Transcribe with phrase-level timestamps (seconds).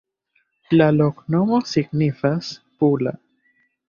[0.77, 2.49] La loknomo signifas:
[2.81, 3.15] pula.